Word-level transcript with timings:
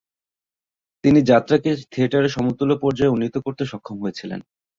তিনি 1.03 1.19
যাত্রাকে 1.23 1.69
থিয়েটারের 1.91 2.31
সমতুল্য 2.31 2.73
পর্যায়ে 2.81 3.13
উন্নীত 3.13 3.35
করতে 3.37 3.63
সক্ষম 3.65 3.97
হয়েছিলেন। 4.01 4.39